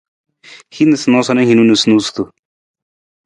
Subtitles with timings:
[0.77, 2.23] Hin noosanoosa na noosunonosutu.